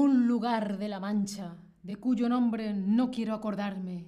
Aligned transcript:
Un 0.00 0.26
lugar 0.26 0.78
de 0.78 0.88
la 0.88 0.98
Mancha, 0.98 1.58
de 1.82 1.96
cuyo 1.96 2.26
nombre 2.26 2.72
no 2.72 3.10
quiero 3.10 3.34
acordarme. 3.34 4.06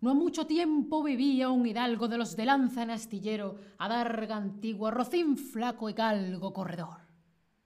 No 0.00 0.08
ha 0.08 0.14
mucho 0.14 0.46
tiempo 0.46 1.02
vivía 1.02 1.50
un 1.50 1.66
hidalgo 1.66 2.08
de 2.08 2.16
los 2.16 2.34
de 2.34 2.46
lanza 2.46 2.82
en 2.82 2.90
astillero, 2.90 3.56
adarga 3.76 4.36
antigua, 4.36 4.90
rocín 4.90 5.36
flaco 5.36 5.90
y 5.90 5.92
galgo 5.92 6.54
corredor. 6.54 6.96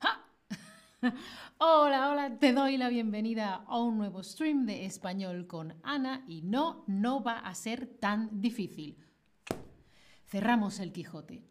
¡Ja! 0.00 0.24
hola, 1.58 2.10
hola, 2.10 2.36
te 2.40 2.52
doy 2.52 2.78
la 2.78 2.88
bienvenida 2.88 3.62
a 3.64 3.78
un 3.78 3.96
nuevo 3.96 4.24
stream 4.24 4.66
de 4.66 4.84
español 4.84 5.46
con 5.46 5.76
Ana 5.84 6.24
y 6.26 6.42
no, 6.42 6.82
no 6.88 7.22
va 7.22 7.38
a 7.38 7.54
ser 7.54 7.86
tan 8.00 8.40
difícil. 8.40 8.98
Cerramos 10.26 10.80
el 10.80 10.90
Quijote. 10.90 11.44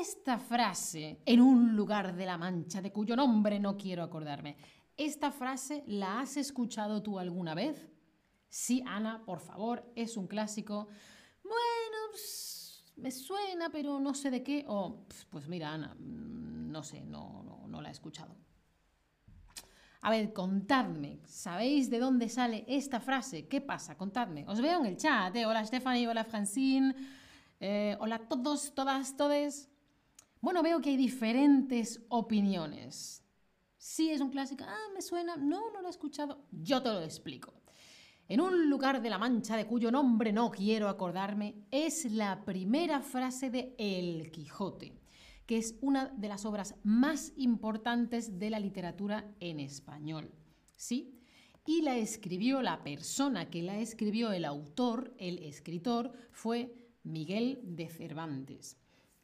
Esta 0.00 0.38
frase, 0.38 1.22
en 1.24 1.40
un 1.40 1.76
lugar 1.76 2.16
de 2.16 2.26
la 2.26 2.36
Mancha, 2.36 2.82
de 2.82 2.92
cuyo 2.92 3.14
nombre 3.14 3.60
no 3.60 3.76
quiero 3.76 4.02
acordarme, 4.02 4.56
¿esta 4.98 5.30
frase 5.30 5.84
la 5.86 6.20
has 6.20 6.36
escuchado 6.36 7.02
tú 7.02 7.18
alguna 7.18 7.54
vez? 7.54 7.88
Sí, 8.48 8.82
Ana, 8.86 9.24
por 9.24 9.40
favor, 9.40 9.90
es 9.94 10.16
un 10.16 10.26
clásico. 10.26 10.88
Bueno, 11.42 11.98
me 12.96 13.10
suena, 13.10 13.70
pero 13.70 14.00
no 14.00 14.12
sé 14.12 14.30
de 14.30 14.42
qué. 14.42 14.64
O, 14.66 15.06
pues 15.30 15.48
mira, 15.48 15.72
Ana, 15.72 15.94
mm, 15.94 16.70
no 16.70 16.82
sé, 16.82 17.00
no, 17.04 17.64
no, 17.68 17.80
la 17.80 17.88
he 17.88 17.92
escuchado. 17.92 18.34
A 20.00 20.10
ver, 20.10 20.32
contadme, 20.32 21.20
¿sabéis 21.24 21.90
de 21.90 21.98
dónde 21.98 22.28
sale 22.28 22.64
esta 22.66 23.00
frase? 23.00 23.46
¿Qué 23.46 23.60
pasa? 23.60 23.96
Contadme. 23.96 24.44
Os 24.48 24.60
veo 24.60 24.80
en 24.80 24.86
el 24.86 24.96
chat, 24.96 25.34
¿eh? 25.36 25.46
Hola 25.46 25.64
Stephanie, 25.64 26.08
hola 26.08 26.24
Francine, 26.24 26.94
eh, 27.60 27.96
hola 28.00 28.16
a 28.16 28.28
todos, 28.28 28.74
todas, 28.74 29.16
todes. 29.16 29.68
Bueno, 30.40 30.62
veo 30.62 30.80
que 30.80 30.90
hay 30.90 30.96
diferentes 30.96 32.00
opiniones. 32.08 33.27
Sí, 33.78 34.10
es 34.10 34.20
un 34.20 34.30
clásico. 34.30 34.64
Ah, 34.66 34.88
me 34.92 35.00
suena. 35.00 35.36
No, 35.36 35.70
no 35.70 35.80
lo 35.80 35.86
he 35.86 35.90
escuchado. 35.90 36.44
Yo 36.50 36.82
te 36.82 36.88
lo 36.88 37.02
explico. 37.02 37.54
En 38.28 38.40
un 38.40 38.68
lugar 38.68 39.00
de 39.00 39.08
la 39.08 39.18
Mancha 39.18 39.56
de 39.56 39.66
cuyo 39.66 39.90
nombre 39.90 40.32
no 40.32 40.50
quiero 40.50 40.88
acordarme, 40.88 41.54
es 41.70 42.12
la 42.12 42.44
primera 42.44 43.00
frase 43.00 43.48
de 43.48 43.74
El 43.78 44.30
Quijote, 44.30 44.92
que 45.46 45.56
es 45.56 45.76
una 45.80 46.08
de 46.08 46.28
las 46.28 46.44
obras 46.44 46.74
más 46.82 47.32
importantes 47.36 48.38
de 48.38 48.50
la 48.50 48.58
literatura 48.58 49.32
en 49.40 49.60
español. 49.60 50.30
¿Sí? 50.76 51.14
Y 51.64 51.80
la 51.82 51.96
escribió 51.96 52.60
la 52.60 52.82
persona 52.82 53.48
que 53.48 53.62
la 53.62 53.78
escribió, 53.78 54.32
el 54.32 54.44
autor, 54.44 55.14
el 55.18 55.38
escritor, 55.38 56.12
fue 56.32 56.74
Miguel 57.04 57.60
de 57.62 57.88
Cervantes 57.88 58.76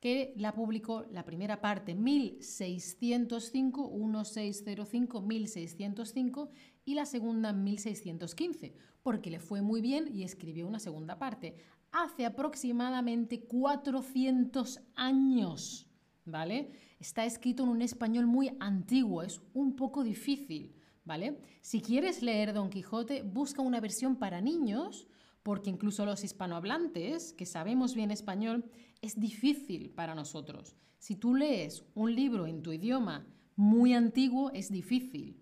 que 0.05 0.35
la 0.37 0.53
publicó 0.53 1.07
la 1.13 1.25
primera 1.25 1.63
parte 1.63 1.95
1605, 1.95 3.89
1605, 3.89 5.23
1605 5.23 6.51
y 6.85 6.95
la 6.95 7.07
segunda 7.07 7.55
1615, 7.55 8.75
porque 9.03 9.31
le 9.31 9.41
fue 9.41 9.63
muy 9.63 9.81
bien 9.81 10.15
y 10.15 10.25
escribió 10.25 10.69
una 10.69 10.79
segunda 10.79 11.19
parte. 11.19 11.57
Hace 11.91 12.27
aproximadamente 12.27 13.47
400 13.47 14.83
años, 14.95 15.89
¿vale? 16.27 16.73
Está 17.01 17.25
escrito 17.25 17.63
en 17.63 17.71
un 17.71 17.81
español 17.81 18.27
muy 18.27 18.55
antiguo, 18.61 19.23
es 19.23 19.41
un 19.55 19.75
poco 19.75 20.05
difícil, 20.05 20.75
¿vale? 21.07 21.41
Si 21.63 21.81
quieres 21.81 22.23
leer 22.23 22.53
Don 22.53 22.69
Quijote, 22.69 23.23
busca 23.23 23.63
una 23.63 23.81
versión 23.81 24.17
para 24.17 24.43
niños, 24.43 25.09
porque 25.45 25.71
incluso 25.71 26.05
los 26.07 26.25
hispanohablantes, 26.25 27.35
que 27.35 27.47
sabemos 27.47 27.95
bien 27.95 28.11
español, 28.11 28.65
es 29.03 29.21
difícil 29.21 29.91
para 29.91 30.15
nosotros. 30.15 30.75
Si 30.99 31.17
tú 31.17 31.35
lees 31.35 31.85
un 31.95 32.15
libro 32.15 32.47
en 32.47 32.63
tu 32.63 32.73
idioma 32.73 33.27
muy 33.55 33.93
antiguo, 33.93 34.51
es 34.53 34.73
difícil. 34.73 35.39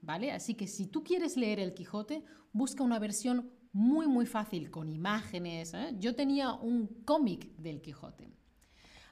¿Vale? 0.00 0.32
Así 0.32 0.54
que 0.54 0.66
si 0.66 0.86
tú 0.86 1.04
quieres 1.04 1.36
leer 1.36 1.60
El 1.60 1.74
Quijote, 1.74 2.24
busca 2.52 2.82
una 2.82 2.98
versión 2.98 3.50
muy, 3.72 4.06
muy 4.06 4.24
fácil, 4.24 4.70
con 4.70 4.88
imágenes. 4.88 5.74
¿eh? 5.74 5.94
Yo 5.98 6.14
tenía 6.14 6.54
un 6.54 6.86
cómic 7.04 7.54
del 7.56 7.82
Quijote. 7.82 8.32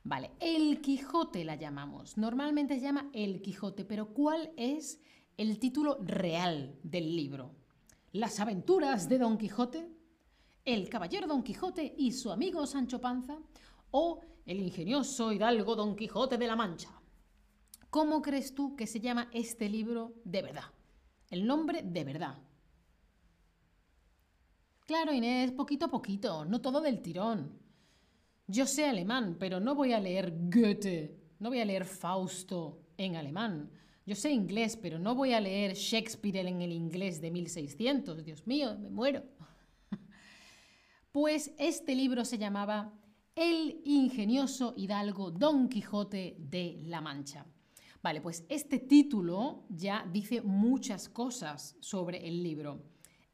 Vale, 0.02 0.30
El 0.40 0.80
Quijote 0.80 1.44
la 1.44 1.56
llamamos. 1.56 2.16
Normalmente 2.16 2.76
se 2.76 2.80
llama 2.80 3.10
El 3.12 3.42
Quijote, 3.42 3.84
pero 3.84 4.14
¿cuál 4.14 4.50
es 4.56 4.98
el 5.36 5.58
título 5.58 5.98
real 6.02 6.78
del 6.82 7.14
libro? 7.14 7.54
Las 8.12 8.40
aventuras 8.40 9.10
de 9.10 9.18
Don 9.18 9.36
Quijote, 9.36 9.95
El 10.66 10.88
caballero 10.88 11.28
Don 11.28 11.44
Quijote 11.44 11.94
y 11.96 12.10
su 12.10 12.32
amigo 12.32 12.66
Sancho 12.66 13.00
Panza, 13.00 13.38
o 13.92 14.20
el 14.44 14.58
ingenioso 14.58 15.30
hidalgo 15.30 15.76
Don 15.76 15.94
Quijote 15.94 16.38
de 16.38 16.46
la 16.48 16.56
Mancha. 16.56 16.90
¿Cómo 17.88 18.20
crees 18.20 18.52
tú 18.52 18.74
que 18.74 18.88
se 18.88 18.98
llama 18.98 19.30
este 19.32 19.68
libro 19.68 20.14
de 20.24 20.42
verdad? 20.42 20.64
El 21.30 21.46
nombre 21.46 21.82
de 21.84 22.02
verdad. 22.02 22.38
Claro, 24.86 25.12
Inés, 25.12 25.52
poquito 25.52 25.86
a 25.86 25.88
poquito, 25.88 26.44
no 26.44 26.60
todo 26.60 26.80
del 26.80 27.00
tirón. 27.00 27.60
Yo 28.48 28.66
sé 28.66 28.86
alemán, 28.86 29.36
pero 29.38 29.60
no 29.60 29.76
voy 29.76 29.92
a 29.92 30.00
leer 30.00 30.34
Goethe, 30.50 31.16
no 31.38 31.50
voy 31.50 31.60
a 31.60 31.64
leer 31.64 31.84
Fausto 31.84 32.80
en 32.96 33.14
alemán. 33.14 33.70
Yo 34.04 34.16
sé 34.16 34.32
inglés, 34.32 34.76
pero 34.76 34.98
no 34.98 35.14
voy 35.14 35.32
a 35.32 35.40
leer 35.40 35.74
Shakespeare 35.74 36.48
en 36.48 36.60
el 36.60 36.72
inglés 36.72 37.20
de 37.20 37.30
1600. 37.30 38.24
Dios 38.24 38.48
mío, 38.48 38.76
me 38.76 38.90
muero. 38.90 39.22
Pues 41.16 41.54
este 41.56 41.94
libro 41.94 42.26
se 42.26 42.36
llamaba 42.36 42.92
el 43.34 43.80
ingenioso 43.86 44.74
hidalgo 44.76 45.30
Don 45.30 45.70
Quijote 45.70 46.36
de 46.38 46.82
la 46.84 47.00
Mancha. 47.00 47.46
Vale, 48.02 48.20
pues 48.20 48.44
este 48.50 48.80
título 48.80 49.64
ya 49.70 50.06
dice 50.12 50.42
muchas 50.42 51.08
cosas 51.08 51.74
sobre 51.80 52.28
el 52.28 52.42
libro. 52.42 52.82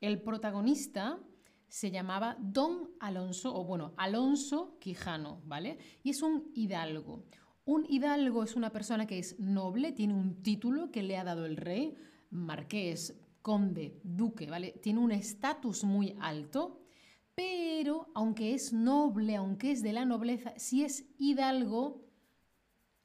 El 0.01 0.23
protagonista 0.23 1.19
se 1.67 1.91
llamaba 1.91 2.37
Don 2.39 2.91
Alonso, 3.01 3.53
o 3.53 3.65
bueno, 3.65 3.95
Alonso 3.97 4.79
Quijano, 4.79 5.43
¿vale? 5.45 5.77
Y 6.05 6.11
es 6.11 6.23
un 6.23 6.53
hidalgo. 6.55 7.25
Un 7.65 7.85
hidalgo 7.89 8.45
es 8.45 8.55
una 8.55 8.71
persona 8.71 9.09
que 9.09 9.19
es 9.19 9.41
noble, 9.41 9.91
tiene 9.91 10.15
un 10.15 10.41
título 10.41 10.93
que 10.93 11.03
le 11.03 11.17
ha 11.17 11.25
dado 11.25 11.47
el 11.47 11.57
rey, 11.57 11.97
marqués, 12.31 13.19
conde, 13.43 13.99
duque, 14.05 14.47
¿vale? 14.47 14.71
Tiene 14.81 15.01
un 15.01 15.11
estatus 15.11 15.83
muy 15.83 16.15
alto 16.21 16.82
pero 17.43 18.09
aunque 18.15 18.55
es 18.55 18.73
noble, 18.73 19.35
aunque 19.35 19.73
es 19.73 19.83
de 19.83 19.93
la 19.93 20.05
nobleza, 20.05 20.53
si 20.57 20.85
es 20.85 21.05
hidalgo, 21.19 22.07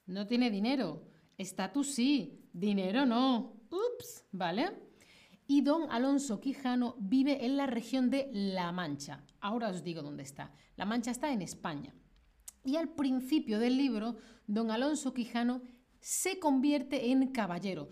no 0.05 0.27
tiene 0.27 0.51
dinero. 0.51 1.03
Estatus 1.35 1.95
sí, 1.95 2.47
dinero 2.53 3.07
no. 3.07 3.55
Ups, 3.71 4.25
¿vale? 4.31 4.69
Y 5.47 5.61
don 5.61 5.89
Alonso 5.89 6.39
Quijano 6.39 6.95
vive 6.99 7.43
en 7.45 7.57
la 7.57 7.65
región 7.65 8.11
de 8.11 8.29
La 8.31 8.71
Mancha. 8.71 9.23
Ahora 9.39 9.69
os 9.69 9.83
digo 9.83 10.03
dónde 10.03 10.21
está. 10.21 10.53
La 10.75 10.85
Mancha 10.85 11.09
está 11.09 11.31
en 11.31 11.41
España. 11.41 11.95
Y 12.63 12.75
al 12.75 12.89
principio 12.89 13.57
del 13.57 13.77
libro, 13.77 14.17
don 14.45 14.69
Alonso 14.69 15.11
Quijano 15.11 15.63
se 15.99 16.37
convierte 16.37 17.09
en 17.11 17.31
caballero. 17.31 17.89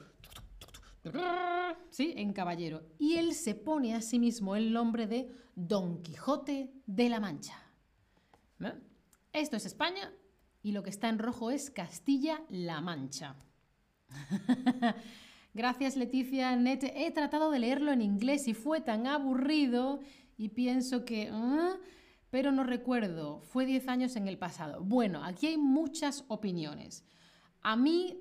¿Sí? 1.90 2.14
En 2.18 2.34
caballero. 2.34 2.84
Y 2.98 3.16
él 3.16 3.34
se 3.34 3.56
pone 3.56 3.94
a 3.94 4.02
sí 4.02 4.20
mismo 4.20 4.56
el 4.56 4.74
nombre 4.74 5.08
de 5.08 5.32
Don 5.56 6.02
Quijote 6.02 6.74
de 6.86 7.10
la 7.10 7.20
Mancha. 7.20 7.62
Esto 9.34 9.58
es 9.58 9.66
España 9.66 10.14
y 10.64 10.72
lo 10.72 10.82
que 10.82 10.90
está 10.90 11.10
en 11.10 11.20
rojo 11.20 11.52
es 11.52 11.70
Castilla-La 11.70 12.82
Mancha. 12.82 13.36
Gracias 15.54 15.96
Leticia 15.96 16.56
Nete. 16.56 17.06
He 17.06 17.12
tratado 17.12 17.52
de 17.52 17.60
leerlo 17.60 17.92
en 17.92 18.02
inglés 18.02 18.48
y 18.48 18.54
fue 18.54 18.82
tan 18.82 19.08
aburrido 19.08 20.00
y 20.38 20.50
pienso 20.50 21.06
que... 21.06 21.30
¿ah? 21.32 21.78
Pero 22.30 22.52
no 22.52 22.64
recuerdo, 22.64 23.40
fue 23.40 23.66
10 23.66 23.88
años 23.88 24.16
en 24.18 24.28
el 24.28 24.38
pasado. 24.38 24.84
Bueno, 24.84 25.24
aquí 25.24 25.48
hay 25.48 25.58
muchas 25.58 26.26
opiniones. 26.28 27.06
A 27.62 27.78
mí 27.78 28.18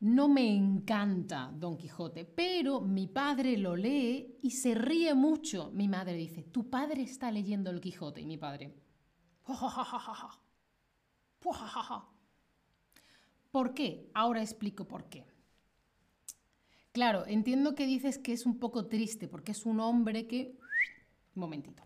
no 0.00 0.28
me 0.28 0.54
encanta 0.54 1.52
Don 1.54 1.76
Quijote, 1.76 2.24
pero 2.24 2.80
mi 2.80 3.06
padre 3.06 3.58
lo 3.58 3.76
lee 3.76 4.38
y 4.42 4.50
se 4.52 4.74
ríe 4.74 5.14
mucho. 5.14 5.70
Mi 5.72 5.88
madre 5.88 6.14
dice, 6.14 6.42
tu 6.42 6.70
padre 6.70 7.02
está 7.02 7.30
leyendo 7.30 7.70
el 7.70 7.80
Quijote 7.80 8.22
y 8.22 8.26
mi 8.26 8.38
padre... 8.38 8.74
¿Por 13.50 13.74
qué? 13.74 14.10
Ahora 14.14 14.40
explico 14.42 14.86
por 14.86 15.08
qué. 15.08 15.26
Claro, 16.92 17.26
entiendo 17.26 17.74
que 17.74 17.86
dices 17.86 18.18
que 18.18 18.32
es 18.32 18.46
un 18.46 18.58
poco 18.58 18.86
triste 18.86 19.28
porque 19.28 19.52
es 19.52 19.66
un 19.66 19.80
hombre 19.80 20.26
que... 20.26 20.56
Momentito. 21.34 21.82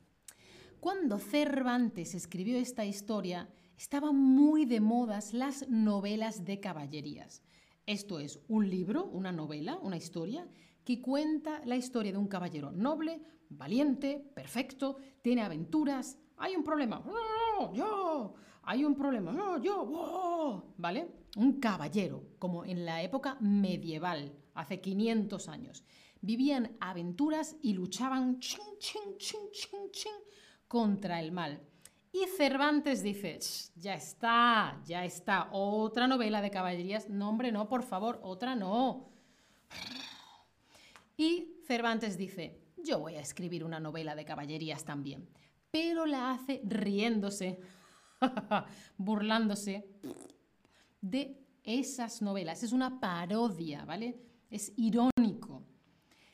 Cuando 0.78 1.18
Cervantes 1.18 2.14
escribió 2.14 2.58
esta 2.58 2.84
historia, 2.84 3.48
estaban 3.76 4.14
muy 4.16 4.66
de 4.66 4.80
modas 4.80 5.32
las 5.32 5.68
novelas 5.68 6.44
de 6.44 6.60
caballerías. 6.60 7.42
Esto 7.86 8.18
es 8.18 8.40
un 8.48 8.70
libro, 8.70 9.04
una 9.04 9.30
novela, 9.30 9.78
una 9.82 9.98
historia 9.98 10.48
que 10.84 11.02
cuenta 11.02 11.60
la 11.66 11.76
historia 11.76 12.12
de 12.12 12.18
un 12.18 12.28
caballero 12.28 12.72
noble, 12.72 13.20
valiente, 13.50 14.24
perfecto, 14.34 14.96
tiene 15.20 15.42
aventuras. 15.42 16.18
Hay 16.38 16.56
un 16.56 16.64
problema, 16.64 17.04
¡Oh, 17.06 17.72
yo, 17.74 18.34
hay 18.62 18.84
un 18.84 18.94
problema, 18.94 19.32
¡Oh, 19.32 19.62
yo, 19.62 20.72
¿vale? 20.78 21.08
Un 21.36 21.60
caballero, 21.60 22.24
como 22.38 22.64
en 22.64 22.86
la 22.86 23.02
época 23.02 23.36
medieval, 23.40 24.32
hace 24.54 24.80
500 24.80 25.48
años. 25.48 25.84
vivían 26.22 26.76
aventuras 26.80 27.56
y 27.60 27.74
luchaban 27.74 28.40
contra 30.68 31.20
el 31.20 31.32
mal. 31.32 31.60
Y 32.14 32.28
Cervantes 32.28 33.02
dice, 33.02 33.40
ya 33.74 33.94
está, 33.94 34.80
ya 34.86 35.04
está, 35.04 35.48
otra 35.50 36.06
novela 36.06 36.40
de 36.40 36.48
caballerías. 36.48 37.10
No, 37.10 37.28
hombre, 37.28 37.50
no, 37.50 37.68
por 37.68 37.82
favor, 37.82 38.20
otra 38.22 38.54
no. 38.54 39.10
Y 41.16 41.56
Cervantes 41.66 42.16
dice, 42.16 42.60
yo 42.76 43.00
voy 43.00 43.16
a 43.16 43.20
escribir 43.20 43.64
una 43.64 43.80
novela 43.80 44.14
de 44.14 44.24
caballerías 44.24 44.84
también, 44.84 45.28
pero 45.72 46.06
la 46.06 46.30
hace 46.30 46.62
riéndose, 46.64 47.58
burlándose 48.96 49.84
de 51.00 51.44
esas 51.64 52.22
novelas. 52.22 52.62
Es 52.62 52.70
una 52.70 53.00
parodia, 53.00 53.84
¿vale? 53.84 54.20
Es 54.52 54.72
irónico. 54.76 55.64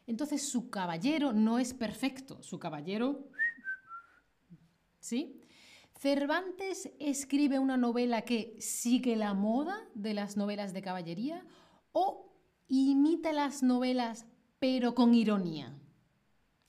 Entonces 0.06 0.46
su 0.46 0.68
caballero 0.68 1.32
no 1.32 1.58
es 1.58 1.72
perfecto, 1.72 2.42
su 2.42 2.58
caballero... 2.58 3.30
¿Sí? 5.02 5.39
¿Cervantes 6.00 6.90
escribe 6.98 7.58
una 7.58 7.76
novela 7.76 8.22
que 8.22 8.56
sigue 8.58 9.16
la 9.16 9.34
moda 9.34 9.86
de 9.94 10.14
las 10.14 10.34
novelas 10.34 10.72
de 10.72 10.80
caballería 10.80 11.44
o 11.92 12.32
imita 12.68 13.34
las 13.34 13.62
novelas 13.62 14.24
pero 14.58 14.94
con 14.94 15.14
ironía? 15.14 15.78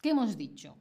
¿Qué 0.02 0.10
hemos 0.10 0.36
dicho? 0.36 0.76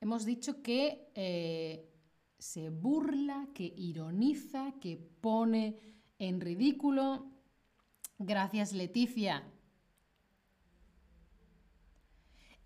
Hemos 0.00 0.24
dicho 0.24 0.62
que 0.62 1.10
eh, 1.14 1.92
se 2.38 2.70
burla, 2.70 3.50
que 3.52 3.70
ironiza, 3.76 4.72
que 4.80 4.96
pone 4.96 5.76
en 6.18 6.40
ridículo. 6.40 7.26
Gracias, 8.16 8.72
Leticia. 8.72 9.44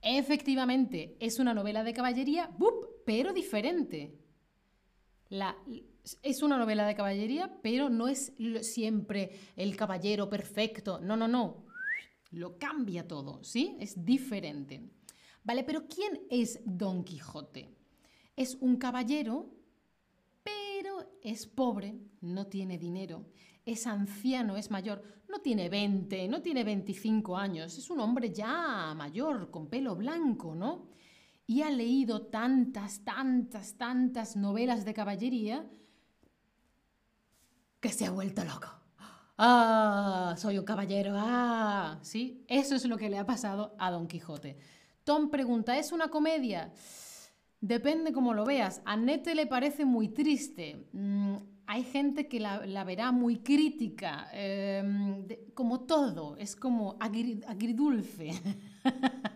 Efectivamente, 0.01 1.17
es 1.19 1.41
una 1.41 1.55
novela 1.55 1.83
de 1.83 1.93
caballería, 1.93 2.56
pero 3.05 3.33
diferente 3.33 4.21
es 6.22 6.42
una 6.42 6.58
novela 6.58 6.86
de 6.86 6.94
caballería, 6.94 7.58
pero 7.62 7.90
no 7.90 8.08
es 8.08 8.32
siempre 8.62 9.31
el 9.56 9.76
caballero 9.76 10.28
perfecto. 10.28 11.00
No, 11.00 11.16
no, 11.16 11.28
no. 11.28 11.64
Lo 12.31 12.58
cambia 12.58 13.06
todo, 13.06 13.42
¿sí? 13.44 13.76
Es 13.81 14.04
diferente. 14.04 14.82
Vale, 15.44 15.62
pero 15.64 15.86
¿quién 15.86 16.22
es 16.31 16.60
Don 16.64 17.04
Quijote? 17.04 17.69
Es 18.36 18.56
un 18.60 18.76
caballero, 18.76 19.50
pero 20.42 21.19
es 21.22 21.46
pobre, 21.46 21.94
no 22.20 22.46
tiene 22.46 22.78
dinero, 22.78 23.26
es 23.64 23.86
anciano, 23.86 24.56
es 24.56 24.70
mayor, 24.70 25.02
no 25.28 25.40
tiene 25.40 25.69
20, 25.69 26.28
no 26.28 26.42
tiene 26.42 26.64
25 26.64 27.36
años, 27.36 27.78
es 27.78 27.90
un 27.90 28.00
hombre 28.00 28.32
ya 28.32 28.94
mayor, 28.96 29.50
con 29.50 29.69
pelo 29.69 29.94
blanco, 29.94 30.54
¿no? 30.54 30.88
Y 31.46 31.62
ha 31.62 31.70
leído 31.70 32.26
tantas, 32.26 33.05
tantas, 33.05 33.75
tantas 33.76 34.37
novelas 34.37 34.85
de 34.85 34.94
caballería 34.94 35.67
que 37.81 37.91
se 37.91 38.06
ha 38.06 38.11
vuelto 38.11 38.44
loco. 38.44 38.69
Ah, 39.37 40.35
soy 40.38 40.58
un 40.58 40.64
caballero. 40.64 41.12
Ah, 41.17 41.99
sí, 42.02 42.44
eso 42.49 42.76
es 42.76 42.85
lo 42.87 42.96
que 42.96 43.11
le 43.11 43.19
ha 43.19 43.26
pasado 43.26 43.75
a 43.79 43.91
Don 43.91 44.06
Quijote. 44.06 44.56
Tom 45.02 45.29
pregunta, 45.29 45.76
¿es 45.76 45.93
una 45.93 46.08
comedia? 46.08 46.73
Depende 47.61 48.12
cómo 48.12 48.32
lo 48.32 48.44
veas. 48.44 48.81
A 48.85 48.96
Nete 48.96 49.35
le 49.35 49.46
parece 49.46 49.85
muy 49.85 50.08
triste. 50.08 50.88
Mm, 50.93 51.37
hay 51.67 51.82
gente 51.82 52.29
que 52.29 52.41
la, 52.41 52.85
verá 52.85 53.11
muy 53.11 53.38
crítica, 53.38 54.29
em, 54.32 55.26
como 55.55 55.81
todo, 55.81 56.37
es 56.37 56.56
como 56.56 56.96
agridulce. 57.00 58.31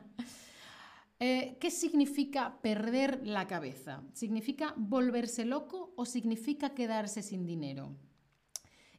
Eh, 1.20 1.56
¿Qué 1.60 1.70
significa 1.70 2.60
perder 2.62 3.26
la 3.26 3.48
cabeza? 3.48 4.04
¿Significa 4.12 4.74
volverse 4.76 5.44
loco 5.44 5.92
o 5.96 6.04
significa 6.04 6.74
quedarse 6.74 7.22
sin 7.22 7.44
dinero? 7.44 7.96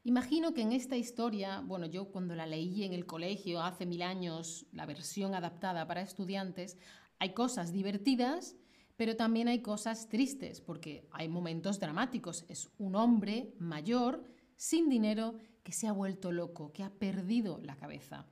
Imagino 0.03 0.53
que 0.53 0.61
en 0.61 0.73
esta 0.73 0.97
historia, 0.97 1.61
bueno, 1.61 1.85
yo 1.85 2.11
cuando 2.11 2.35
la 2.35 2.45
leí 2.45 2.83
en 2.83 2.93
el 2.93 3.05
colegio 3.05 3.61
hace 3.61 3.85
mil 3.85 4.01
años, 4.01 4.65
la 4.73 4.85
versión 4.85 5.33
adaptada 5.33 5.87
para 5.87 6.01
estudiantes, 6.01 6.77
hay 7.19 7.33
cosas 7.33 7.71
divertidas, 7.71 8.55
pero 8.97 9.15
también 9.15 9.47
hay 9.47 9.61
cosas 9.61 10.09
tristes, 10.09 10.59
porque 10.59 11.07
hay 11.11 11.29
momentos 11.29 11.79
dramáticos. 11.79 12.43
Es 12.49 12.69
un 12.79 12.95
hombre 12.95 13.53
mayor, 13.59 14.25
sin 14.57 14.89
dinero, 14.89 15.35
que 15.63 15.71
se 15.71 15.87
ha 15.87 15.93
vuelto 15.93 16.33
loco, 16.33 16.73
que 16.73 16.83
ha 16.83 16.89
perdido 16.89 17.59
la 17.59 17.77
cabeza. 17.77 18.25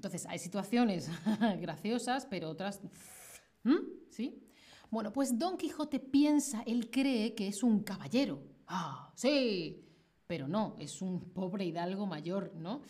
Entonces, 0.00 0.24
hay 0.24 0.38
situaciones 0.38 1.10
graciosas, 1.60 2.24
pero 2.24 2.48
otras... 2.48 2.80
¿Mm? 3.64 4.08
¿Sí? 4.08 4.42
Bueno, 4.90 5.12
pues 5.12 5.38
Don 5.38 5.58
Quijote 5.58 6.00
piensa, 6.00 6.62
él 6.62 6.88
cree 6.90 7.34
que 7.34 7.48
es 7.48 7.62
un 7.62 7.80
caballero. 7.80 8.42
Ah, 8.66 9.12
sí, 9.14 9.84
pero 10.26 10.48
no, 10.48 10.74
es 10.78 11.02
un 11.02 11.34
pobre 11.34 11.66
hidalgo 11.66 12.06
mayor, 12.06 12.54
¿no? 12.56 12.80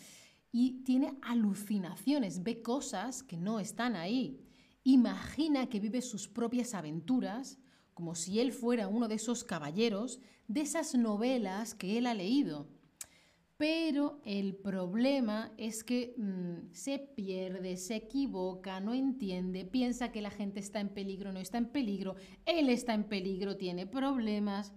Y 0.53 0.85
tiene 0.85 1.17
alucinaciones, 1.21 2.43
ve 2.43 2.61
cosas 2.61 3.23
que 3.23 3.35
no 3.35 3.59
están 3.59 3.97
ahí. 3.97 4.39
Imagina 4.85 5.67
que 5.67 5.81
vive 5.81 6.01
sus 6.01 6.29
propias 6.29 6.73
aventuras, 6.73 7.59
como 7.93 8.15
si 8.15 8.39
él 8.39 8.53
fuera 8.53 8.87
uno 8.87 9.09
de 9.09 9.15
esos 9.15 9.43
caballeros 9.43 10.21
de 10.47 10.61
esas 10.61 10.95
novelas 10.95 11.75
que 11.75 11.97
él 11.97 12.07
ha 12.07 12.13
leído. 12.13 12.69
Pero 13.61 14.19
el 14.25 14.55
problema 14.55 15.53
es 15.55 15.83
que 15.83 16.15
mm, 16.17 16.73
se 16.73 16.97
pierde, 16.97 17.77
se 17.77 17.97
equivoca, 17.97 18.79
no 18.79 18.95
entiende, 18.95 19.65
piensa 19.65 20.11
que 20.11 20.23
la 20.23 20.31
gente 20.31 20.59
está 20.59 20.79
en 20.79 20.89
peligro, 20.89 21.31
no 21.31 21.39
está 21.39 21.59
en 21.59 21.67
peligro, 21.67 22.15
él 22.47 22.69
está 22.69 22.95
en 22.95 23.03
peligro, 23.03 23.57
tiene 23.57 23.85
problemas. 23.85 24.73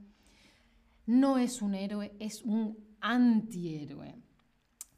No 1.06 1.38
es 1.38 1.62
un 1.62 1.74
héroe, 1.74 2.12
es 2.18 2.42
un 2.42 2.76
antihéroe. 3.00 4.16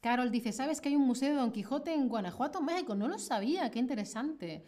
Carol 0.01 0.31
dice, 0.31 0.51
¿sabes 0.51 0.81
que 0.81 0.89
hay 0.89 0.97
un 0.97 1.07
museo 1.07 1.29
de 1.29 1.39
Don 1.39 1.53
Quijote 1.53 1.93
en 1.93 2.09
Guanajuato, 2.09 2.61
México? 2.61 2.93
No 2.93 3.07
lo 3.07 3.17
sabía, 3.17 3.71
qué 3.71 3.79
interesante. 3.79 4.65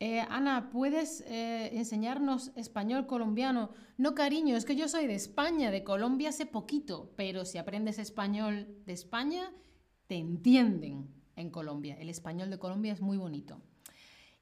Eh, 0.00 0.20
Ana, 0.20 0.70
¿puedes 0.70 1.22
eh, 1.22 1.70
enseñarnos 1.76 2.52
español 2.54 3.06
colombiano? 3.06 3.70
No, 3.96 4.14
cariño, 4.14 4.56
es 4.56 4.64
que 4.64 4.76
yo 4.76 4.86
soy 4.86 5.08
de 5.08 5.16
España, 5.16 5.72
de 5.72 5.82
Colombia 5.82 6.28
hace 6.28 6.46
poquito, 6.46 7.12
pero 7.16 7.44
si 7.44 7.58
aprendes 7.58 7.98
español 7.98 8.80
de 8.86 8.92
España, 8.92 9.52
te 10.06 10.14
entienden 10.16 11.08
en 11.34 11.50
Colombia. 11.50 11.96
El 11.98 12.10
español 12.10 12.48
de 12.48 12.60
Colombia 12.60 12.92
es 12.92 13.00
muy 13.00 13.16
bonito. 13.16 13.60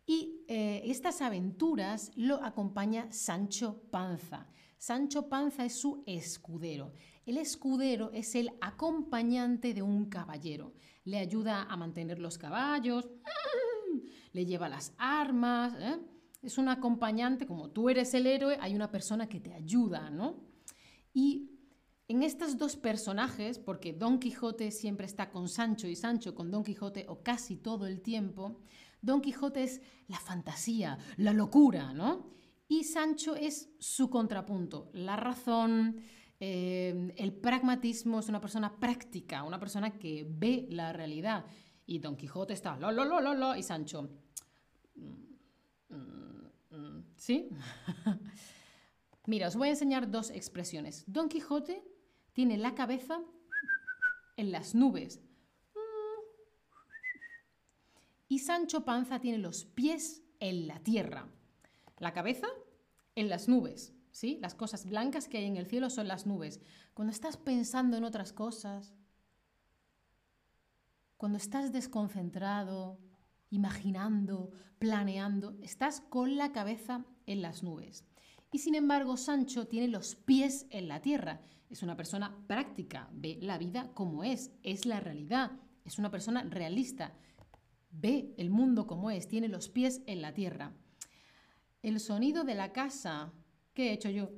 Y 0.05 0.45
eh, 0.47 0.83
estas 0.85 1.23
aventuras 1.23 2.13
lo 2.17 2.45
acompaña 2.45 3.11
Sancho 3.11 3.83
Panza. 3.91 4.47
Sancho 4.77 5.31
Panza 5.31 5.65
es 5.65 5.81
su 5.81 6.05
escudero. 6.07 6.93
El 7.25 7.39
escudero 7.39 8.13
es 8.13 8.35
el 8.35 8.51
acompañante 8.61 9.73
de 9.73 9.83
un 9.83 10.11
caballero. 10.11 10.75
Le 11.05 11.19
ayuda 11.19 11.63
a 11.63 11.77
mantener 11.79 12.19
los 12.19 12.37
caballos 12.37 13.09
le 14.37 14.45
lleva 14.45 14.69
las 14.69 14.93
armas, 14.99 15.73
¿eh? 15.81 15.99
es 16.43 16.59
un 16.59 16.69
acompañante, 16.69 17.47
como 17.47 17.71
tú 17.71 17.89
eres 17.89 18.13
el 18.13 18.27
héroe, 18.27 18.59
hay 18.61 18.75
una 18.75 18.91
persona 18.91 19.31
que 19.31 19.41
te 19.41 19.55
ayuda, 19.55 20.11
¿no? 20.11 20.45
Y 21.15 21.53
en 22.07 22.23
estos 22.23 22.59
dos 22.59 22.77
personajes, 22.77 23.59
porque 23.59 23.95
Don 23.95 24.19
Quijote 24.19 24.71
siempre 24.73 25.07
está 25.07 25.31
con 25.31 25.49
Sancho 25.49 25.89
y 25.89 25.97
Sancho 25.97 26.35
con 26.35 26.51
Don 26.51 26.65
Quijote 26.65 27.07
o 27.09 27.23
casi 27.23 27.57
todo 27.57 27.87
el 27.87 28.03
tiempo, 28.03 28.61
Don 29.01 29.23
Quijote 29.23 29.63
es 29.63 29.81
la 30.07 30.21
fantasía, 30.21 30.99
la 31.17 31.33
locura, 31.33 31.95
¿no? 31.95 32.35
Y 32.69 32.85
Sancho 32.85 33.37
es 33.37 33.71
su 33.79 34.11
contrapunto, 34.11 34.91
la 34.93 35.17
razón, 35.17 36.03
eh, 36.41 37.15
el 37.17 37.33
pragmatismo, 37.33 38.21
es 38.21 38.29
una 38.29 38.43
persona 38.43 38.79
práctica, 38.79 39.45
una 39.45 39.59
persona 39.59 39.99
que 39.99 40.27
ve 40.29 40.67
la 40.69 40.93
realidad. 40.93 41.47
Y 41.87 42.01
Don 42.01 42.17
Quijote 42.17 42.53
está, 42.53 42.77
lo, 42.77 42.93
lo, 42.93 43.07
lo, 43.07 43.23
lo, 43.23 43.33
lo, 43.33 43.57
y 43.57 43.63
Sancho, 43.63 44.11
¿Sí? 47.17 47.49
Mira, 49.27 49.49
os 49.49 49.57
voy 49.57 49.69
a 49.69 49.73
enseñar 49.73 50.11
dos 50.11 50.31
expresiones. 50.31 51.05
Don 51.07 51.29
Quijote 51.29 51.83
tiene 52.33 52.57
la 52.57 52.75
cabeza 52.75 53.21
en 54.37 54.53
las 54.53 54.75
nubes. 54.75 55.21
Y 58.29 58.41
Sancho 58.41 58.85
Panza 58.85 59.21
tiene 59.21 59.39
los 59.39 59.65
pies 59.65 60.23
en 60.41 60.67
la 60.67 60.81
tierra. 60.81 61.29
La 61.99 62.13
cabeza 62.13 62.49
en 63.15 63.29
las 63.29 63.49
nubes. 63.49 63.93
¿Sí? 64.11 64.39
Las 64.41 64.55
cosas 64.55 64.87
blancas 64.87 65.29
que 65.29 65.39
hay 65.39 65.45
en 65.45 65.57
el 65.57 65.67
cielo 65.67 65.91
son 65.91 66.09
las 66.09 66.27
nubes. 66.27 66.61
Cuando 66.95 67.13
estás 67.13 67.37
pensando 67.37 67.97
en 67.97 68.05
otras 68.05 68.33
cosas, 68.33 68.95
cuando 71.17 71.39
estás 71.39 71.73
desconcentrado, 71.73 72.99
imaginando, 73.57 74.51
planeando, 74.79 75.57
estás 75.63 76.01
con 76.01 76.37
la 76.37 76.53
cabeza 76.53 77.05
en 77.27 77.43
las 77.43 77.63
nubes. 77.63 78.05
Y 78.53 78.59
sin 78.59 78.75
embargo, 78.75 79.17
Sancho 79.17 79.67
tiene 79.67 79.89
los 79.89 80.15
pies 80.15 80.67
en 80.71 80.89
la 80.89 81.01
tierra. 81.01 81.41
Es 81.69 81.83
una 81.83 81.97
persona 81.97 82.37
práctica, 82.47 83.09
ve 83.13 83.39
la 83.41 83.59
vida 83.59 83.91
como 83.95 84.23
es, 84.23 84.53
es 84.63 84.87
la 84.87 85.01
realidad, 85.01 85.53
es 85.85 85.99
una 85.99 86.11
persona 86.11 86.43
realista. 86.45 87.15
ve 87.91 88.35
el 88.37 88.51
mundo 88.51 88.87
como 88.87 89.11
es, 89.11 89.27
tiene 89.27 89.49
los 89.49 89.71
pies 89.71 90.03
en 90.07 90.21
la 90.21 90.35
tierra. 90.35 90.75
El 91.83 91.99
sonido 91.99 92.45
de 92.45 92.55
la 92.55 92.73
casa, 92.73 93.33
¿qué 93.73 93.89
he 93.89 93.93
hecho 93.95 94.11
yo? 94.11 94.31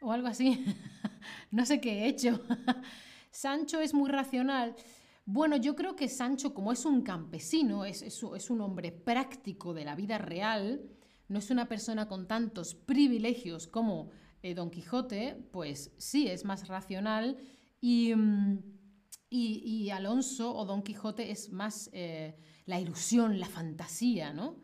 O 0.00 0.12
algo 0.12 0.28
así. 0.28 0.64
no 1.50 1.66
sé 1.66 1.80
qué 1.80 2.04
he 2.04 2.08
hecho. 2.08 2.40
Sancho 3.30 3.80
es 3.80 3.94
muy 3.94 4.10
racional. 4.10 4.76
Bueno, 5.26 5.56
yo 5.56 5.74
creo 5.74 5.96
que 5.96 6.08
Sancho, 6.08 6.52
como 6.52 6.70
es 6.70 6.84
un 6.84 7.02
campesino, 7.02 7.86
es, 7.86 8.22
un 8.22 8.60
hombre 8.60 8.92
práctico 8.92 9.72
de 9.72 9.84
la 9.84 9.94
vida 9.94 10.18
real, 10.18 10.82
no 11.28 11.38
es 11.38 11.50
una 11.50 11.66
persona 11.66 12.08
con 12.08 12.28
tantos 12.28 12.74
privilegios 12.74 13.66
como 13.66 14.10
eh, 14.42 14.54
Don 14.54 14.70
Quijote, 14.70 15.48
pues 15.50 15.92
sí, 15.96 16.28
es 16.28 16.44
más 16.44 16.68
racional 16.68 17.38
mm, 17.80 18.56
y, 19.30 19.62
y, 19.64 19.90
Alonso 19.90 20.54
o 20.54 20.66
Don 20.66 20.82
Quijote 20.82 21.30
es 21.30 21.50
más 21.50 21.88
eh, 21.94 22.36
la 22.66 22.78
ilusión, 22.78 23.40
la 23.40 23.46
fantasía, 23.46 24.34
¿no? 24.34 24.62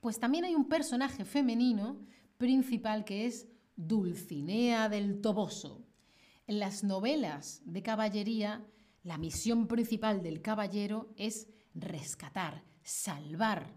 Pues 0.00 0.20
también 0.20 0.44
hay 0.44 0.54
un 0.54 0.68
personaje 0.68 1.24
femenino 1.24 2.06
principal 2.38 3.04
que 3.04 3.26
es 3.26 3.48
Dulcinea 3.74 4.88
del 4.88 5.20
Toboso. 5.20 5.84
En 6.46 6.60
las 6.60 6.84
novelas 6.84 7.62
de 7.64 7.82
caballería, 7.82 8.64
la 9.04 9.18
misión 9.18 9.68
principal 9.68 10.22
del 10.22 10.40
caballero 10.40 11.12
es 11.16 11.46
rescatar, 11.74 12.64
salvar 12.82 13.70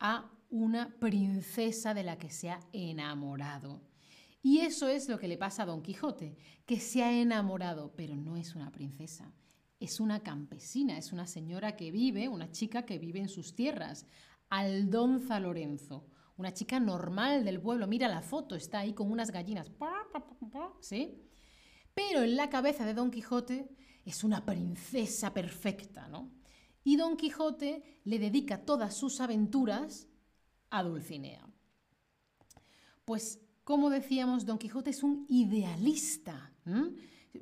a 0.00 0.30
una 0.48 0.98
princesa 0.98 1.94
de 1.94 2.02
la 2.02 2.18
que 2.18 2.30
se 2.30 2.50
ha 2.50 2.58
enamorado. 2.72 3.82
Y 4.42 4.60
eso 4.60 4.88
es 4.88 5.08
lo 5.08 5.18
que 5.18 5.28
le 5.28 5.38
pasa 5.38 5.62
a 5.62 5.66
Don 5.66 5.82
Quijote, 5.82 6.36
que 6.66 6.80
se 6.80 7.02
ha 7.02 7.12
enamorado, 7.12 7.92
pero 7.94 8.16
no 8.16 8.36
es 8.36 8.54
una 8.54 8.72
princesa, 8.72 9.32
es 9.78 10.00
una 10.00 10.20
campesina, 10.20 10.96
es 10.98 11.12
una 11.12 11.26
señora 11.26 11.76
que 11.76 11.90
vive, 11.90 12.28
una 12.28 12.50
chica 12.50 12.84
que 12.84 12.98
vive 12.98 13.20
en 13.20 13.28
sus 13.28 13.54
tierras, 13.54 14.06
Aldonza 14.48 15.38
Lorenzo, 15.38 16.06
una 16.36 16.54
chica 16.54 16.80
normal 16.80 17.44
del 17.44 17.60
pueblo. 17.60 17.86
Mira 17.86 18.08
la 18.08 18.22
foto, 18.22 18.56
está 18.56 18.80
ahí 18.80 18.94
con 18.94 19.12
unas 19.12 19.30
gallinas. 19.30 19.70
¿Sí? 20.80 21.28
Pero 21.94 22.22
en 22.22 22.36
la 22.36 22.48
cabeza 22.48 22.86
de 22.86 22.94
Don 22.94 23.10
Quijote 23.10 23.68
es 24.04 24.24
una 24.24 24.44
princesa 24.44 25.32
perfecta, 25.32 26.08
¿no? 26.08 26.30
Y 26.84 26.96
Don 26.96 27.16
Quijote 27.16 28.00
le 28.04 28.18
dedica 28.18 28.64
todas 28.64 28.94
sus 28.94 29.20
aventuras 29.20 30.08
a 30.70 30.82
Dulcinea. 30.82 31.46
Pues, 33.04 33.40
como 33.64 33.90
decíamos, 33.90 34.44
Don 34.44 34.58
Quijote 34.58 34.90
es 34.90 35.02
un 35.02 35.26
idealista. 35.28 36.52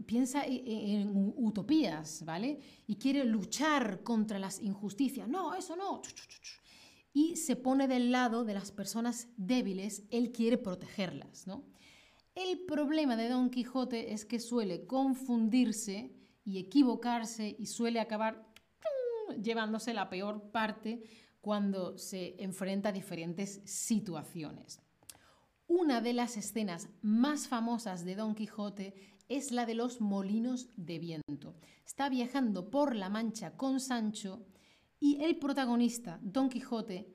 Piensa 0.07 0.45
e, 0.45 0.55
e, 0.55 1.01
en, 1.01 1.33
utopías, 1.37 2.25
¿vale? 2.25 2.61
Y 2.87 2.97
quiere 2.97 3.25
luchar 3.25 4.03
contra 4.03 4.39
las 4.39 4.61
injusticias. 4.61 5.29
No, 5.29 5.55
eso 5.55 5.75
no. 5.77 6.03
Y 7.13 7.37
se 7.37 7.57
pone 7.57 7.89
del 7.89 8.13
lado 8.13 8.45
de 8.45 8.55
las 8.55 8.71
personas 8.71 9.29
débiles, 9.37 10.05
él 10.11 10.31
quiere 10.31 10.59
protegerlas, 10.59 11.47
¿no? 11.47 11.65
El 12.35 12.61
problema 12.61 13.17
de 13.17 13.29
Don 13.29 13.51
Quijote 13.51 14.13
es 14.13 14.25
que 14.25 14.39
suele 14.39 14.87
confundirse 14.87 16.20
y 16.51 16.59
equivocarse 16.59 17.55
y 17.57 17.67
suele 17.67 18.01
acabar 18.01 18.45
llevándose 19.41 19.95
la 19.95 20.11
peor 20.11 20.51
parte 20.51 21.03
cuando 21.41 21.97
se 21.97 22.35
enfrenta 22.43 22.89
a 22.89 22.93
diferentes 22.93 23.63
situaciones. 23.65 24.81
Una 25.69 26.01
de 26.01 26.13
las 26.13 26.37
escenas 26.37 26.89
más 27.03 27.47
famosas 27.47 28.05
de 28.05 28.17
Don 28.17 28.35
Quijote 28.35 28.95
es 29.29 29.53
la 29.53 29.65
de 29.65 29.75
los 29.75 30.01
molinos 30.01 30.69
de 30.77 30.99
viento. 30.99 31.55
Está 31.87 32.09
viajando 32.09 32.69
por 32.69 32.97
la 32.97 33.09
Mancha 33.09 33.57
con 33.57 33.79
Sancho 33.79 34.45
y 34.99 35.23
el 35.23 35.39
protagonista, 35.39 36.19
Don 36.21 36.49
Quijote, 36.49 37.15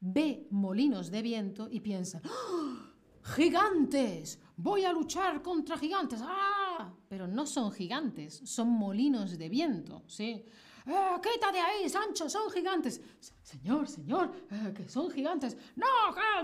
ve 0.00 0.48
molinos 0.50 1.10
de 1.10 1.20
viento 1.20 1.68
y 1.70 1.80
piensa, 1.80 2.22
¡Ah! 2.24 2.94
¡Gigantes! 3.22 4.40
Voy 4.56 4.84
a 4.84 4.92
luchar 4.92 5.42
contra 5.42 5.76
gigantes. 5.76 6.20
¡Ah! 6.22 6.61
Pero 7.08 7.26
no 7.26 7.46
son 7.46 7.72
gigantes, 7.72 8.40
son 8.44 8.68
molinos 8.68 9.38
de 9.38 9.48
viento, 9.48 10.02
¿sí? 10.06 10.44
¡Eh, 10.86 11.20
¡Quita 11.22 11.52
de 11.52 11.60
ahí, 11.60 11.88
Sancho! 11.88 12.28
¡Son 12.28 12.50
gigantes! 12.50 13.00
Señor, 13.42 13.88
señor, 13.88 14.32
eh, 14.50 14.72
que 14.74 14.88
son 14.88 15.10
gigantes. 15.10 15.56
¡No, 15.76 15.86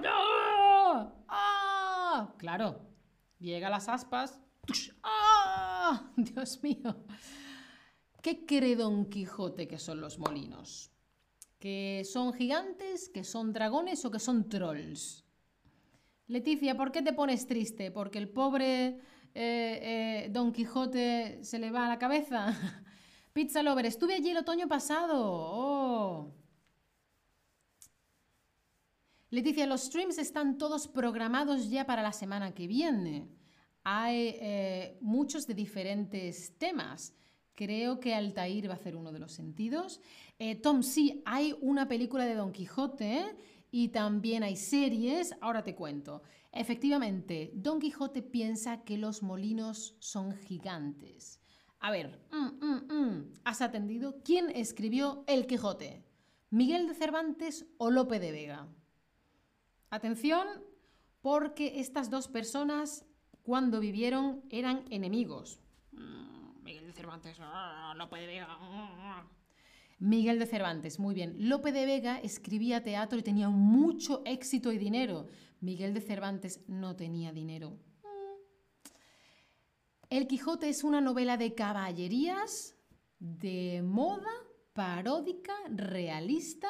no! 0.01 1.25
¡Ah! 1.29 2.33
Claro, 2.37 2.81
llega 3.39 3.69
las 3.69 3.89
aspas. 3.89 4.41
¡Ah! 5.03 6.13
Dios 6.17 6.63
mío. 6.63 7.05
¿Qué 8.23 8.45
cree 8.47 8.77
Don 8.77 9.07
Quijote 9.07 9.67
que 9.67 9.79
son 9.79 10.01
los 10.01 10.19
molinos? 10.19 10.93
¿Que 11.59 12.03
son 12.05 12.33
gigantes, 12.33 13.09
que 13.09 13.25
son 13.25 13.53
dragones 13.53 14.05
o 14.05 14.11
que 14.11 14.19
son 14.21 14.49
trolls? 14.49 15.25
Leticia, 16.27 16.77
¿por 16.77 16.93
qué 16.93 17.03
te 17.03 17.13
pones 17.13 17.47
triste? 17.47 17.91
¿Porque 17.91 18.19
el 18.19 18.29
pobre 18.29 19.01
eh, 19.35 20.25
eh, 20.25 20.29
Don 20.31 20.53
Quijote 20.53 21.39
se 21.43 21.59
le 21.59 21.71
va 21.71 21.87
a 21.87 21.89
la 21.89 21.99
cabeza? 21.99 22.55
Pizza 23.33 23.63
Lover, 23.63 23.87
estuve 23.87 24.15
allí 24.15 24.31
el 24.31 24.39
otoño 24.39 24.69
pasado. 24.69 25.17
Oh. 25.21 26.35
Leticia, 29.31 29.67
los 29.67 29.83
streams 29.83 30.19
están 30.19 30.59
todos 30.59 30.89
programados 30.89 31.69
ya 31.69 31.87
para 31.87 32.03
la 32.03 32.13
semana 32.13 32.55
que 32.55 32.67
viene. 32.67 33.29
Hay 33.85 34.37
eh, 34.41 34.99
muchos 35.01 35.47
de 35.47 35.55
diferentes 35.55 36.57
temas. 36.59 37.15
Creo 37.55 38.01
que 38.01 38.15
Altair 38.15 38.69
va 38.69 38.75
a 38.75 38.77
hacer 38.77 38.97
uno 38.97 39.13
de 39.13 39.19
los 39.19 39.33
sentidos. 39.33 40.01
Tom, 40.63 40.85
sí, 40.85 41.23
hay 41.25 41.57
una 41.61 41.89
película 41.89 42.25
de 42.25 42.37
Don 42.37 42.53
Quijote 42.53 43.37
y 43.71 43.89
también 43.89 44.43
hay 44.45 44.57
series. 44.57 45.35
Ahora 45.41 45.65
te 45.65 45.75
cuento. 45.75 46.23
Efectivamente, 46.52 47.50
Don 47.55 47.78
Quijote 47.78 48.23
piensa 48.23 48.83
que 48.85 48.99
los 48.99 49.23
molinos 49.23 49.97
son 50.00 50.35
gigantes. 50.37 51.40
A 51.81 51.90
ver, 51.90 52.19
mm, 52.33 52.64
mm, 52.64 52.93
mm, 52.93 53.35
¿has 53.45 53.61
atendido? 53.61 54.21
¿Quién 54.25 54.50
escribió 54.50 55.25
El 55.26 55.47
Quijote? 55.47 56.05
¿Miguel 56.50 56.88
de 56.88 56.95
Cervantes 56.95 57.67
o 57.76 57.90
Lope 57.90 58.19
de 58.19 58.33
Vega? 58.33 58.69
Atención, 59.90 60.47
porque 61.21 61.81
estas 61.81 62.11
dos 62.11 62.26
personas, 62.28 63.05
cuando 63.43 63.81
vivieron, 63.81 64.43
eran 64.50 64.85
enemigos. 64.90 65.61
Miguel 66.62 66.87
de 66.87 66.93
Cervantes, 66.93 67.37
ah, 67.40 67.95
Lope 67.97 68.19
de 68.19 68.26
Vega. 68.26 68.49
Miguel 70.00 70.38
de 70.38 70.47
Cervantes, 70.47 70.99
muy 70.99 71.14
bien. 71.14 71.49
Lope 71.49 71.73
de 71.73 71.87
Vega 71.87 72.19
escribía 72.19 72.83
teatro 72.83 73.19
y 73.19 73.23
tenía 73.23 73.49
mucho 73.49 74.23
éxito 74.25 74.73
y 74.73 74.78
dinero. 74.78 75.26
Miguel 75.61 75.95
de 75.95 76.00
Cervantes 76.00 76.61
no 76.69 76.97
tenía 76.97 77.33
dinero. 77.33 77.71
Mm. 78.03 78.88
El 80.11 80.27
Quijote 80.27 80.69
es 80.69 80.85
una 80.85 81.00
novela 81.00 81.37
de 81.37 81.55
caballerías, 81.55 82.77
de 83.19 83.83
moda, 83.83 84.31
paródica, 84.73 85.55
realista. 85.69 86.69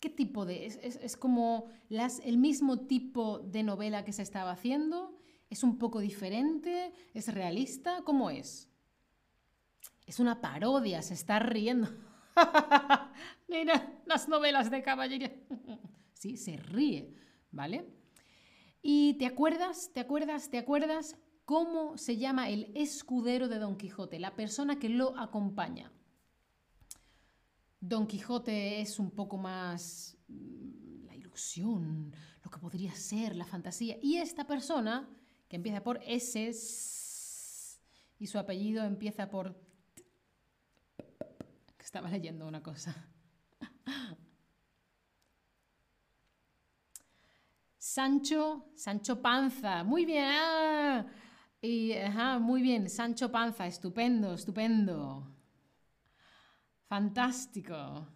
¿Qué 0.00 0.10
tipo 0.10 0.46
de...? 0.46 0.66
¿Es, 0.66 1.16
como 1.16 1.68
el 1.90 2.38
mismo 2.38 2.86
tipo 2.86 3.40
de 3.40 3.62
novela 3.62 4.04
que 4.04 4.12
se 4.12 4.22
estaba 4.22 4.52
haciendo? 4.52 5.18
¿Es 5.50 5.62
un 5.62 5.78
poco 5.78 6.00
diferente? 6.00 6.92
¿Es 7.14 7.32
realista? 7.32 8.02
¿Cómo 8.04 8.30
es? 8.30 8.68
Es 10.06 10.20
una 10.20 10.40
parodia, 10.40 11.02
se 11.02 11.14
está 11.14 11.38
riendo. 11.38 11.88
Mira, 13.48 14.00
las 14.06 14.28
novelas 14.28 14.70
de 14.70 14.82
caballería. 14.82 15.34
sí, 16.12 16.36
se 16.36 16.56
ríe, 16.56 17.14
¿vale? 17.50 17.86
¿Y 18.82 19.14
te 19.14 19.26
acuerdas, 19.26 19.90
te 19.92 20.00
acuerdas, 20.00 20.50
te 20.50 20.58
acuerdas 20.58 21.16
cómo 21.44 21.96
se 21.96 22.16
llama 22.16 22.48
el 22.48 22.72
escudero 22.74 23.48
de 23.48 23.58
Don 23.58 23.76
Quijote, 23.76 24.18
la 24.18 24.36
persona 24.36 24.78
que 24.78 24.88
lo 24.88 25.18
acompaña? 25.18 25.92
Don 27.80 28.06
Quijote 28.06 28.80
es 28.80 28.98
un 28.98 29.10
poco 29.10 29.38
más 29.38 30.16
mm, 30.28 31.04
la 31.04 31.14
ilusión, 31.14 32.14
lo 32.42 32.50
que 32.50 32.58
podría 32.58 32.94
ser, 32.94 33.36
la 33.36 33.46
fantasía. 33.46 33.96
Y 34.02 34.16
esta 34.16 34.46
persona, 34.46 35.08
que 35.48 35.56
empieza 35.56 35.82
por 35.82 36.00
S, 36.04 36.52
y 38.18 38.26
su 38.26 38.38
apellido 38.38 38.84
empieza 38.84 39.28
por 39.28 39.65
estaba 41.86 42.08
leyendo 42.10 42.46
una 42.48 42.60
cosa. 42.60 42.92
Sancho, 47.78 48.72
Sancho 48.74 49.22
Panza, 49.22 49.84
muy 49.84 50.04
bien. 50.04 50.26
Ah. 50.28 51.06
Y, 51.62 51.94
muy 52.40 52.60
bien, 52.60 52.90
Sancho 52.90 53.30
Panza, 53.30 53.68
estupendo, 53.68 54.34
estupendo. 54.34 55.32
Fantástico. 56.88 58.08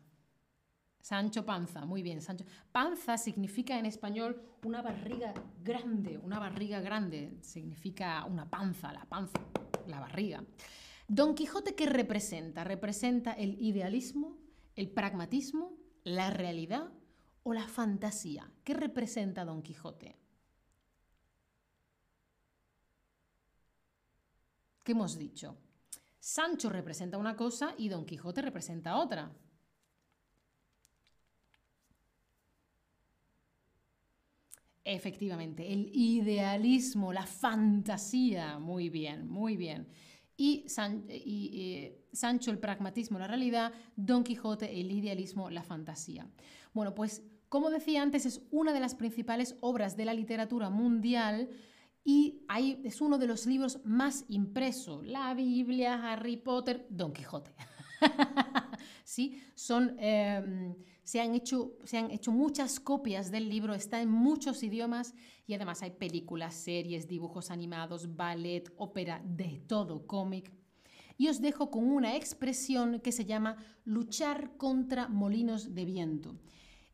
Sancho 1.01 1.47
Panza, 1.47 1.87
muy 1.87 2.03
bien. 2.03 2.21
Sancho. 2.21 2.45
Panza 2.73 3.17
significa 3.17 3.79
en 3.79 3.87
español 3.87 4.59
una 4.65 4.83
barriga 4.83 5.33
grande, 5.63 6.19
una 6.19 6.41
barriga 6.41 6.81
grande. 6.81 7.39
Significa 7.41 8.25
una 8.25 8.51
panza, 8.51 8.93
la 8.93 9.05
panza, 9.05 9.39
la 9.87 10.01
barriga. 10.01 10.43
Don 11.13 11.35
Quijote, 11.35 11.75
¿qué 11.75 11.87
representa? 11.87 12.63
¿Representa 12.63 13.33
el 13.33 13.61
idealismo, 13.61 14.39
el 14.77 14.89
pragmatismo, 14.93 15.77
la 16.05 16.31
realidad 16.31 16.93
o 17.43 17.53
la 17.53 17.67
fantasía? 17.67 18.49
¿Qué 18.63 18.75
representa 18.75 19.45
Don 19.45 19.61
Quijote? 19.61 20.17
¿Qué 24.85 24.93
hemos 24.93 25.19
dicho? 25.19 25.57
Sancho 26.21 26.71
representa 26.71 27.19
una 27.19 27.35
cosa 27.35 27.75
y 27.77 27.89
Don 27.89 28.05
Quijote 28.07 28.41
representa 28.43 28.97
otra. 28.97 29.33
Efectivamente, 34.85 35.73
el 35.73 35.91
idealismo, 35.93 37.13
la 37.13 37.27
fantasía, 37.27 38.59
muy 38.61 38.89
bien, 38.91 39.29
muy 39.29 39.57
bien. 39.57 39.89
Y, 40.43 40.65
eh, 41.11 42.07
Sancho 42.15 42.51
el 42.51 42.59
pragmatismo, 42.59 43.19
la 43.19 43.27
realidad, 43.27 43.75
Don 43.95 44.25
Quijote 44.25 44.81
el 44.81 44.91
idealismo, 44.91 45.51
la 45.51 45.63
fantasía. 45.63 46.27
Bueno, 46.73 46.95
pues 46.95 47.23
como 47.51 47.69
decía 47.69 48.01
antes, 48.01 48.25
es 48.25 48.41
una 48.51 48.73
de 48.73 48.81
las 48.81 48.95
principales 48.95 49.57
obras 49.61 49.99
de 49.99 50.07
la 50.07 50.15
literatura 50.15 50.71
mundial 50.71 51.51
y 52.03 52.47
es 52.85 53.03
uno 53.03 53.19
de 53.19 53.27
los 53.27 53.45
libros 53.45 53.81
más 53.85 54.25
impresos. 54.29 55.05
La 55.05 55.35
Biblia, 55.35 56.11
Harry 56.11 56.39
Potter, 56.39 56.87
Don 56.89 57.13
Quijote. 57.13 57.53
¿Sí? 59.11 59.43
Em, 59.99 60.77
se, 61.03 61.21
han 61.21 61.35
hecho, 61.35 61.77
se 61.83 61.99
han 61.99 62.13
hecho 62.13 62.31
muchas 62.31 62.79
copias 62.79 63.33
del 63.33 63.49
libro, 63.49 63.75
está 63.75 64.01
en 64.01 64.09
muchos 64.09 64.63
idiomas 64.63 65.15
y 65.49 65.55
además 65.55 65.83
hay 65.83 65.91
películas, 65.91 66.55
series, 66.55 67.09
dibujos 67.09 67.51
animados, 67.51 68.15
ballet, 68.15 68.73
ópera, 68.77 69.21
de 69.25 69.63
todo, 69.67 70.07
cómic. 70.07 70.53
Y 71.19 71.27
os 71.27 71.41
dejo 71.41 71.73
con 71.73 71.91
una 71.91 72.15
expresión 72.15 73.01
que 73.01 73.11
se 73.11 73.25
llama 73.25 73.57
luchar 73.85 74.57
contra 74.57 75.09
molinos 75.09 75.75
de 75.75 75.85
viento. 75.85 76.37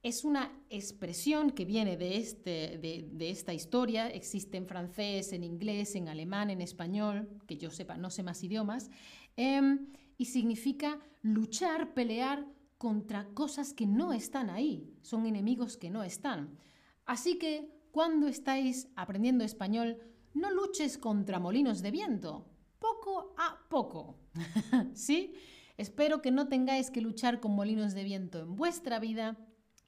Es 0.02 0.24
una 0.24 0.50
expresión 0.70 1.50
que 1.50 1.66
viene 1.66 1.98
de, 1.98 2.16
este, 2.16 2.78
de, 2.78 3.28
esta 3.30 3.52
historia, 3.52 4.08
existe 4.08 4.56
en 4.56 4.66
francés, 4.66 5.34
en 5.34 5.44
inglés, 5.44 5.94
en 5.94 6.08
alemán, 6.08 6.48
en 6.48 6.62
español, 6.62 7.28
que 7.46 7.58
yo 7.58 7.70
sepa, 7.70 7.98
no 7.98 8.08
sé 8.08 8.22
más 8.22 8.42
idiomas, 8.42 8.90
em, 9.36 9.88
y 10.18 10.26
significa 10.26 10.98
luchar, 11.22 11.94
pelear 11.94 12.46
contra 12.78 13.26
cosas 13.34 13.72
que 13.72 13.86
no 13.86 14.12
están 14.12 14.50
ahí, 14.50 14.94
son 15.02 15.26
enemigos 15.26 15.76
que 15.76 15.90
no 15.90 16.02
están. 16.02 16.58
Así 17.04 17.38
que 17.38 17.70
cuando 17.90 18.28
estáis 18.28 18.88
aprendiendo 18.96 19.44
español, 19.44 19.98
no 20.34 20.50
luches 20.50 20.98
contra 20.98 21.38
molinos 21.38 21.80
de 21.80 21.90
viento, 21.90 22.46
poco 22.78 23.34
a 23.38 23.58
poco. 23.68 24.18
¿Sí? 24.92 25.34
Espero 25.78 26.20
que 26.22 26.30
no 26.30 26.48
tengáis 26.48 26.90
que 26.90 27.00
luchar 27.00 27.40
con 27.40 27.52
molinos 27.52 27.94
de 27.94 28.04
viento 28.04 28.40
en 28.40 28.56
vuestra 28.56 28.98
vida 28.98 29.36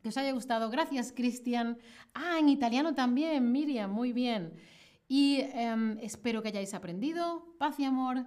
que 0.02 0.10
os 0.10 0.16
haya 0.16 0.32
gustado. 0.32 0.70
Gracias, 0.70 1.12
Cristian. 1.12 1.78
Ah, 2.14 2.38
en 2.38 2.48
italiano 2.48 2.94
también, 2.94 3.52
Miriam, 3.52 3.90
muy 3.90 4.12
bien. 4.12 4.54
Y 5.08 5.40
em, 5.54 5.98
espero 6.00 6.42
que 6.42 6.48
hayáis 6.48 6.74
aprendido. 6.74 7.56
Paz 7.58 7.78
y 7.80 7.84
amor. 7.84 8.26